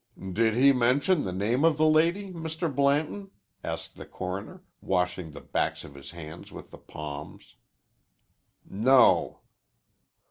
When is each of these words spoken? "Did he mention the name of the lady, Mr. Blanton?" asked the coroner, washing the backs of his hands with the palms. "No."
"Did 0.33 0.55
he 0.55 0.71
mention 0.73 1.25
the 1.25 1.31
name 1.31 1.63
of 1.63 1.77
the 1.77 1.85
lady, 1.85 2.31
Mr. 2.33 2.75
Blanton?" 2.75 3.29
asked 3.63 3.97
the 3.97 4.05
coroner, 4.07 4.63
washing 4.81 5.29
the 5.29 5.41
backs 5.41 5.83
of 5.83 5.93
his 5.93 6.09
hands 6.09 6.51
with 6.51 6.71
the 6.71 6.79
palms. 6.79 7.55
"No." 8.67 9.41